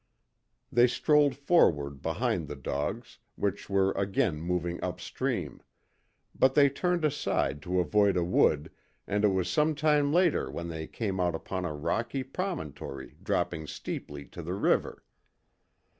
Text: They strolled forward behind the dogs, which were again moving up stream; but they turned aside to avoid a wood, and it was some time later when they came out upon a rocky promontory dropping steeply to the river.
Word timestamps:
They 0.71 0.87
strolled 0.87 1.35
forward 1.35 2.01
behind 2.01 2.47
the 2.47 2.55
dogs, 2.55 3.19
which 3.35 3.69
were 3.69 3.91
again 3.91 4.41
moving 4.41 4.83
up 4.83 4.99
stream; 4.99 5.61
but 6.33 6.55
they 6.55 6.69
turned 6.71 7.05
aside 7.05 7.61
to 7.61 7.79
avoid 7.79 8.17
a 8.17 8.23
wood, 8.23 8.71
and 9.05 9.23
it 9.23 9.27
was 9.29 9.47
some 9.47 9.75
time 9.75 10.11
later 10.11 10.49
when 10.49 10.69
they 10.69 10.87
came 10.87 11.19
out 11.19 11.35
upon 11.35 11.65
a 11.65 11.75
rocky 11.75 12.23
promontory 12.23 13.15
dropping 13.21 13.67
steeply 13.67 14.25
to 14.29 14.41
the 14.41 14.55
river. 14.55 15.03